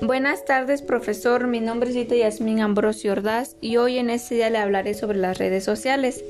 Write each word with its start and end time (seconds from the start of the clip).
Buenas 0.00 0.44
tardes, 0.44 0.82
profesor. 0.82 1.46
Mi 1.46 1.60
nombre 1.60 1.90
es 1.90 1.96
Ita 1.96 2.16
Yasmín 2.16 2.60
Ambrosio 2.60 3.12
Ordaz 3.12 3.56
y 3.60 3.76
hoy 3.76 3.98
en 3.98 4.10
este 4.10 4.34
día 4.34 4.50
le 4.50 4.58
hablaré 4.58 4.94
sobre 4.94 5.18
las 5.18 5.38
redes 5.38 5.64
sociales. 5.64 6.24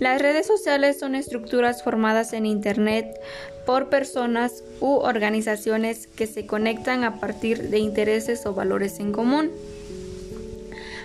Las 0.00 0.20
redes 0.20 0.46
sociales 0.46 0.98
son 0.98 1.14
estructuras 1.14 1.82
formadas 1.82 2.32
en 2.32 2.46
Internet 2.46 3.20
por 3.64 3.88
personas 3.88 4.62
u 4.80 4.96
organizaciones 4.96 6.06
que 6.06 6.26
se 6.26 6.46
conectan 6.46 7.04
a 7.04 7.20
partir 7.20 7.70
de 7.70 7.78
intereses 7.78 8.44
o 8.46 8.54
valores 8.54 9.00
en 9.00 9.12
común. 9.12 9.50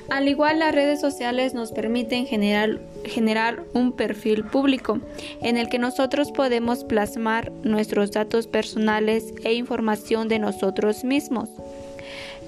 Al 0.10 0.28
igual, 0.28 0.60
las 0.60 0.74
redes 0.74 1.00
sociales 1.00 1.54
nos 1.54 1.72
permiten 1.72 2.26
generar, 2.26 3.64
un 3.74 3.94
perfil 3.94 4.44
público 4.44 5.00
en 5.42 5.58
el 5.58 5.70
que 5.70 5.80
nosotros 5.80 6.32
podemos 6.32 6.84
plasmar 6.84 7.52
nuestros 7.64 8.12
datos 8.12 8.48
personales 8.48 9.34
e 9.44 9.54
información 9.54 10.28
de 10.28 10.40
nosotros 10.40 11.04
mismos. 11.04 11.50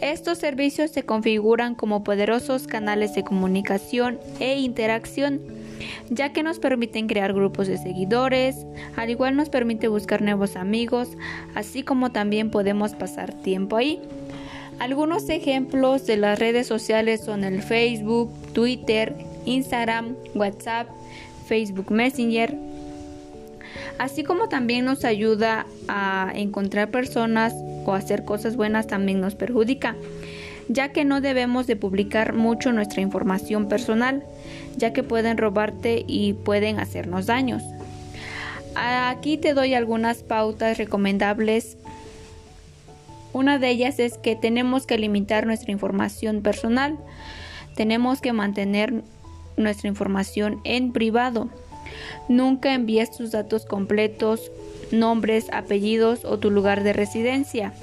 Estos 0.01 0.37
servicios 0.37 0.91
se 0.91 1.03
configuran 1.03 1.75
como 1.75 2.03
poderosos 2.03 2.67
canales 2.67 3.15
de 3.15 3.23
comunicación 3.23 4.19
e 4.39 4.59
interacción, 4.59 5.41
ya 6.09 6.33
que 6.33 6.43
nos 6.43 6.59
permiten 6.59 7.07
crear 7.07 7.33
grupos 7.33 7.67
de 7.67 7.77
seguidores, 7.77 8.65
al 8.97 9.09
igual 9.09 9.35
nos 9.35 9.49
permite 9.49 9.87
buscar 9.87 10.21
nuevos 10.21 10.57
amigos, 10.57 11.09
así 11.55 11.83
como 11.83 12.11
también 12.11 12.51
podemos 12.51 12.93
pasar 12.93 13.33
tiempo 13.33 13.77
ahí. 13.77 14.01
Algunos 14.79 15.29
ejemplos 15.29 16.05
de 16.05 16.17
las 16.17 16.39
redes 16.39 16.67
sociales 16.67 17.21
son 17.21 17.43
el 17.43 17.61
Facebook, 17.61 18.31
Twitter, 18.53 19.15
Instagram, 19.45 20.15
WhatsApp, 20.35 20.87
Facebook 21.47 21.91
Messenger, 21.91 22.55
así 23.97 24.23
como 24.23 24.49
también 24.49 24.85
nos 24.85 25.05
ayuda 25.05 25.65
a 25.87 26.31
encontrar 26.35 26.89
personas 26.89 27.53
o 27.85 27.93
hacer 27.93 28.25
cosas 28.25 28.55
buenas 28.55 28.87
también 28.87 29.21
nos 29.21 29.35
perjudica, 29.35 29.95
ya 30.69 30.89
que 30.91 31.05
no 31.05 31.21
debemos 31.21 31.67
de 31.67 31.75
publicar 31.75 32.33
mucho 32.33 32.71
nuestra 32.71 33.01
información 33.01 33.67
personal, 33.67 34.23
ya 34.77 34.93
que 34.93 35.03
pueden 35.03 35.37
robarte 35.37 36.03
y 36.07 36.33
pueden 36.33 36.79
hacernos 36.79 37.25
daños. 37.25 37.63
Aquí 38.75 39.37
te 39.37 39.53
doy 39.53 39.75
algunas 39.75 40.23
pautas 40.23 40.77
recomendables. 40.77 41.77
Una 43.33 43.57
de 43.57 43.69
ellas 43.69 43.99
es 43.99 44.17
que 44.17 44.35
tenemos 44.35 44.85
que 44.85 44.97
limitar 44.97 45.45
nuestra 45.45 45.71
información 45.71 46.41
personal. 46.41 46.97
Tenemos 47.75 48.21
que 48.21 48.31
mantener 48.31 49.03
nuestra 49.57 49.89
información 49.89 50.61
en 50.63 50.93
privado. 50.93 51.49
Nunca 52.29 52.73
envíes 52.73 53.11
tus 53.11 53.31
datos 53.31 53.65
completos, 53.65 54.51
nombres, 54.91 55.47
apellidos 55.51 56.25
o 56.25 56.37
tu 56.37 56.51
lugar 56.51 56.83
de 56.83 56.93
residencia. 56.93 57.73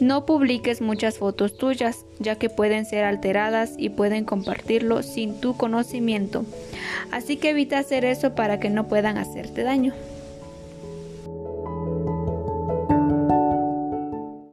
No 0.00 0.26
publiques 0.26 0.80
muchas 0.80 1.18
fotos 1.18 1.58
tuyas, 1.58 2.04
ya 2.20 2.36
que 2.36 2.48
pueden 2.48 2.86
ser 2.86 3.02
alteradas 3.02 3.72
y 3.76 3.88
pueden 3.88 4.24
compartirlo 4.24 5.02
sin 5.02 5.40
tu 5.40 5.56
conocimiento. 5.56 6.44
Así 7.10 7.36
que 7.36 7.50
evita 7.50 7.78
hacer 7.80 8.04
eso 8.04 8.36
para 8.36 8.60
que 8.60 8.70
no 8.70 8.86
puedan 8.86 9.18
hacerte 9.18 9.64
daño. 9.64 9.92